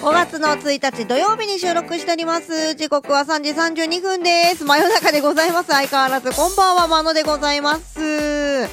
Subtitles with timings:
[0.00, 2.74] 5月の1日土曜日に収録しております。
[2.74, 4.64] 時刻は3時32分です。
[4.64, 5.72] 真夜中でございます。
[5.72, 8.66] 相変わらず、こんばんは、まのでございます。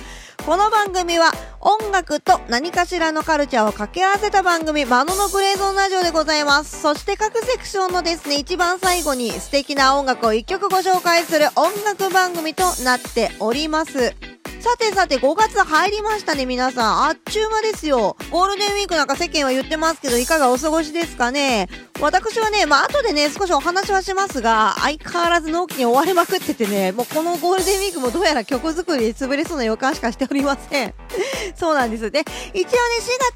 [0.46, 6.82] この番組は音楽と何かしらのカルチャーを掛け合わせた番組、マノのグレーゾーンラジオでございます。
[6.82, 14.16] そして各セクションのですね、一番最後に素敵な音楽を一曲ご紹介する音楽番組となっております。
[14.60, 17.04] さてさて5月入りましたね皆さん。
[17.06, 18.18] あっちゅう間ですよ。
[18.32, 21.70] ゴールデンウィークなんか世間は言ってますけどいかがお過ごしですかね？
[22.02, 30.94] 私はね、まあ後でね少しお話はしますが相変わらず納期に追われまくっててねもうこのゴールデンウィークもどうやら曲作りで潰れそうな予感しかしておりません。
[31.56, 32.12] そうなんです。
[32.12, 32.72] で、一応ね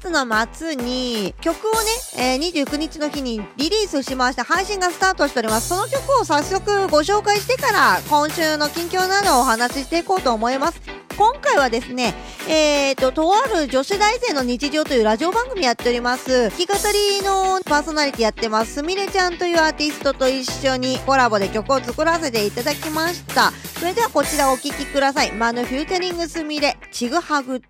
[0.02, 5.68] 月の末に曲をね、えー29日の日にリリースしまして配信がスタートしております。
[5.68, 10.91] その曲を早速ご紹介してから今週の近況などをお話ししていこうと思います。
[11.22, 12.14] 今回はですね、
[12.48, 16.50] えーと、とある女子大生の日常というラジオ番組やっております。
[16.50, 23.52] 弾き語りのパーソナリティやってます、すみれちゃんというアーティストと一緒にコラボで曲を作らせていただきました。
[23.78, 25.30] それではこちらお聴きください。
[25.30, 27.62] マヌフューチャリングすみれ、ちぐはぐ。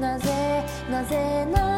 [0.00, 1.77] なぜなぜなぜ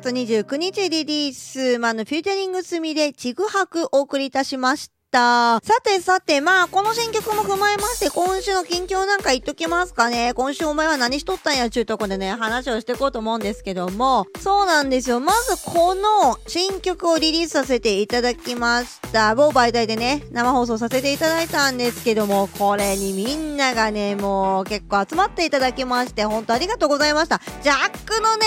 [0.00, 5.03] 月29日リリース、まあ、の、フューチャリング済みで、ちぐはくお送りいたしました。
[5.14, 10.34] さてさて、まあ、この新曲も踏まえまして、今週の近況なんか言っときますかね。
[10.34, 15.20] 今週お前は何しとったんやちゅうとこでね、話をしていこうと思うんですけども、そうなんですよ。
[15.20, 19.36] まずこの新曲をリリースさせていただきました。
[19.36, 27.40] 某媒体でね、生放送させていただいたんですけども、これにみんながね、もう結構集まっていただきまして、本当ありがとうございました。
[27.62, 28.46] ジャックのね、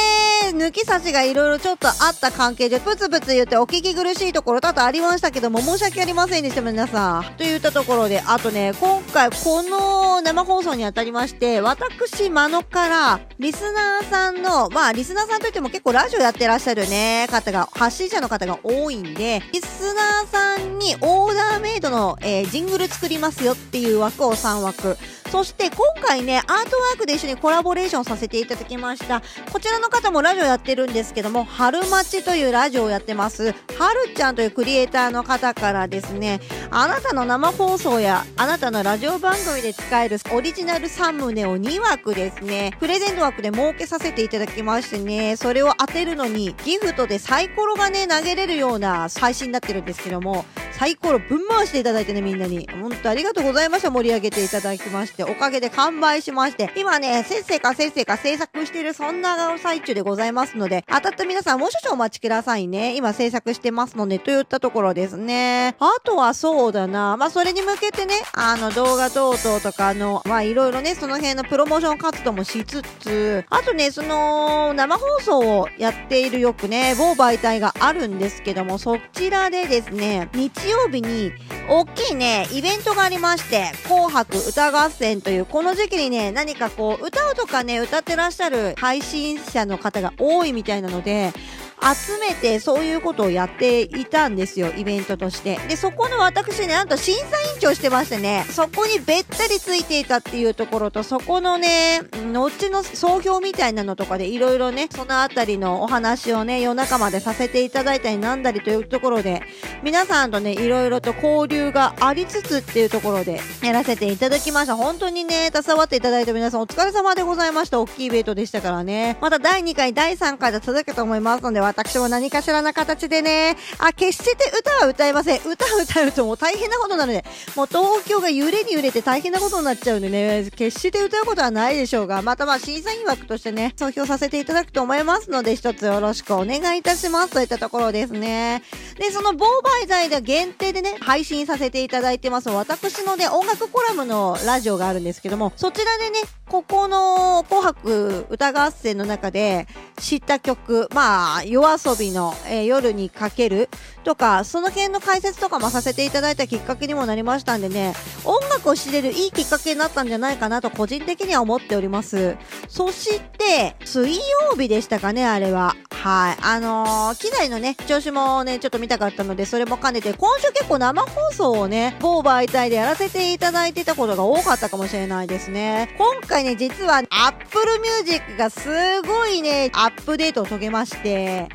[0.65, 6.56] 抜き差しがいろいろちょっとあった関係で、ブツブツ言ってお聞き苦しいところ多々ありましたけども、申し訳ありませんでした。
[6.57, 7.23] しても皆さん。
[7.37, 24.97] といったところで、あとね、今回この生放送にあたりまして、私、間野から、リスナーさんの、まあ、リスナーさんといっても結構ラジオやってらっしゃるね、方が、発信者の方が多いんで、リスナーさんにオーダーメイドの、えー、ジングル作りますよっていう枠を3枠。
[25.31, 29.21] そして今回ね、アートワークで一緒にコラボレーションさせていただきました。
[29.51, 33.47] こちらの方もラジオやってるんですけども、春待ちというラジオをやってます。
[33.47, 36.39] はるちゃんというクリエイターの方からですね、
[36.69, 50.45] あなたの生放送やあなたのラジオ番組で使えるオリジナルサムネを2枠ですね、プレゼント枠で設けさせていただきましてね、それを当てるのにギフトでサイコロがね、投げれるような配信になってるんですけども、
[50.77, 52.69] サイコロぶん回していただいてね、みんなに。
[52.79, 53.89] 本当ありがとうございました。
[53.89, 55.23] 盛り上げていただきまして。
[55.23, 56.69] おかげで完売しまして。
[56.75, 62.95] 今ね、せっせかせっせか制作しているそんな最中でございますので、当たった皆さんもう少々お待ちくださいね。
[62.95, 65.75] 今制作してますので、といったところですね。
[65.79, 67.17] あとはそうだな。
[67.17, 81.31] まあ、それに向けてね、あの、動画等々とかの、まあ、いろいろね、その辺のプロモーション活動もしつつ、あとね、その、生放送をやっているよくね、某媒体があるんですけども、そちらでですね、日曜日に
[81.67, 91.33] 大きいね、イベントがありまして、紅白歌合戦という、この時期にね、何かこう、歌うとかね、歌ってらっしゃる配信者の方が多いみたいなので、
[91.81, 95.57] 集めてそういうことをやっていたんですよ、イベントとして。
[95.69, 102.01] で、そこの私ね、なんと審査員長してましてね、そこにべったりついていたっていうところと、そこのね、
[102.33, 109.41] 後の総評みたいなのとかでいろいろね、そのあたりのお話をね、夜中までさせていただいたりなんだりというところで、
[109.83, 114.75] 皆さんとね、いろいろと交流がありつつっていうところでやらせていただきました。
[114.75, 117.79] 本当にね、携わっていただいた皆さんお疲れ様でございました。
[117.79, 119.17] 大きいイベントでしたからね。
[119.21, 125.39] また第2回、第3回で続くと思いますので、私も何かしらな形でね、あ、決して歌は歌えません。
[125.39, 127.23] 歌歌うともう大変なことなので、
[127.55, 137.33] もう東京が揺れに揺れて大変なことになっちゃうんでね、決して歌うことはないでしょうが、またまあ審査員枠としてね、投票させていただくと思いますので、一つよろしくお願いいたします。
[137.33, 138.61] といったところですね。
[138.99, 139.45] で、その某
[139.83, 142.49] 媒体で限定でね、配信させていただいてます。
[142.49, 149.67] 私のね、音楽コラムのラジオがあるんですけども、そちらでね、ここの紅白歌合戦の中で
[149.99, 153.69] 知った曲、まあ、夜遊びの、えー、夜にかける
[154.03, 162.37] とか、その辺の解説とかもさせていただいたきっかけにもなりましたんでね、音楽を知れるいいきっかけになったんじゃないかなと個人的には思っております。
[162.69, 165.75] そして、水曜日でしたかね、あれは。
[165.91, 166.37] はい。
[166.41, 175.93] あのー、機材のね、調子もね、ちょっと見たかったので、それも兼ねて、今週結構生放送をね、某媒体でやらせていただいてたことが多かったかもしれないですね。
[175.97, 181.47] 今回ね、実は Apple Music がすごいね、アップデートを遂げまして、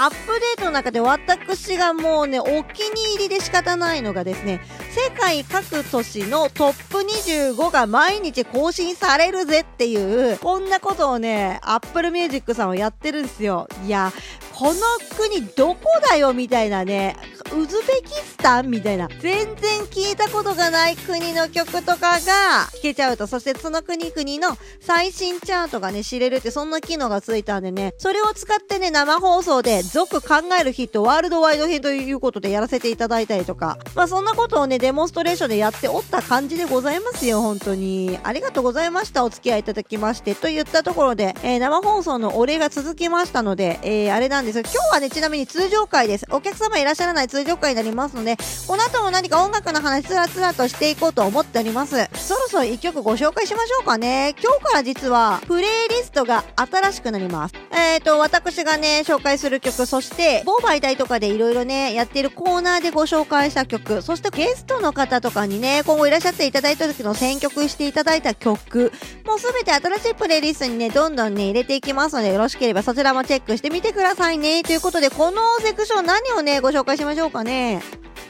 [0.00, 13.68] アップデートの中で私がもうね、お気に入りで仕方ないのがですね、世界各都市のトップ25が毎日更新されるぜっていう、こんなことをね、Apple Music さんはやってるんですよ。
[13.84, 14.12] いや、
[14.54, 14.80] この
[15.18, 17.16] 国どこだよみたいなね、
[17.56, 38.18] ウズベキスタンみたいな、全然聞いたことがない国の曲とかが聞けちゃうと、そしてその国々の最新チャートがね、知れるってそんな機能がついたんでね、それを使ってね、生放送で、続考えるヒットワールドワイド編ということでやらせていただいたりとか、まあそんなことをね、デモンストレーションでやっておった感じでございますよ、本当に。
[38.22, 39.24] ありがとうございました。
[39.24, 40.34] お付き合いいただきまして。
[40.34, 46.26] といったところで、えー、生放送のお礼が続きましたので、えー、あれなんですが、今日はね、ちなみに通常回です。
[46.30, 48.36] お客様いらっしゃらない通常回になりますので、
[48.66, 52.08] この後も何か音楽の話つらつらとしていこうと思っております。
[52.14, 54.34] そろそろ一曲ご紹介しましょうかね。
[54.42, 57.54] 今日から実は、プレイリストが新しくなります。
[57.72, 68.92] えっ、ー、と、私がね、紹介する曲、そして、某媒体とかでいろいろね、やってるコーナーでご紹介した曲、そしてゲストの方とかにね、今後いらっしゃっていただいた時の選曲していただいた曲、
[69.26, 74.62] もうすべて新しいプレイリストにね、どんどんね、入れていきますので、よろしければそちらもチェックしてみてくださいね。
[74.62, 77.82] ということで、このセクション何をね、ご紹介しましょうかばね。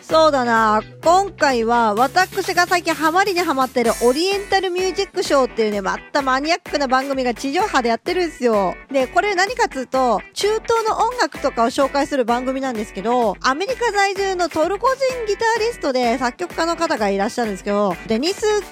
[0.08, 0.82] そうだな。
[1.02, 8.76] 今回は私が最近ハマりにハマってるオリエンタルミュージックショーっていうね、またマニアックな番組が地上波でやってるんですよ。
[8.88, 18.66] で、これ何かっつうと、中東の音楽とかを紹介する番組なんですけど、アメリカ在住のトルコ人ギタリストで作曲家の方がいらっしゃるんですけど、デニス・ク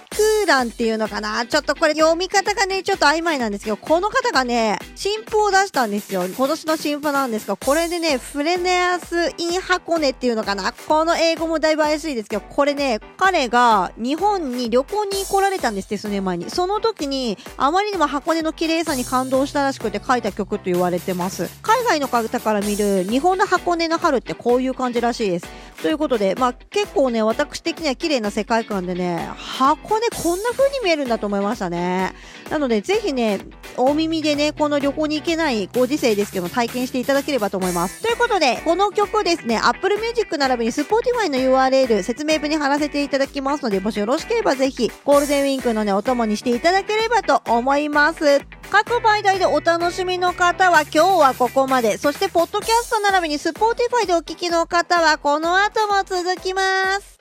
[0.45, 1.47] ーランっていうのかな？
[1.47, 6.26] ちょっとこれ読み方がね、ちょっと曖昧なんですけど、この方がね、新譜を出したんですよ。
[6.26, 10.73] 今年の新譜なんですが、これでね、フレネアス・イン・箱根っていうのかな？
[10.87, 16.50] この英語もだいぶ怪しいですけど、これね、彼が日本に旅行に来られたんですって、数年前に。
[16.50, 21.49] その時に、あまりにも箱根の綺麗さに感動したらしくて書いた曲と言われてます。
[21.62, 25.47] 海外の方から見る日本の箱根の春ってこういう感じらしいです。
[25.83, 32.14] ということで、まあ結構ね、私的には綺麗な世界観でね、箱根こんな風に見えるんだと思いましたね。
[32.50, 33.40] なので、ぜひね、
[33.76, 38.02] 大耳でね、この旅行に行けないご時世ですけども、体験していただければと思います。
[38.02, 48.40] ということで、この曲をですね、Apple Music 並びに Spotify の URL、説明文に貼らせていただきますので、もしよろしければぜひ、ゴールデンウィークのね、お供にしていただければと思います。
[48.75, 51.97] 各媒体でお楽しみの方は今日はここまで。
[51.97, 57.13] そして、ポッドキャスト並びにスポーティファイでお聞きの方はこの後も続きます。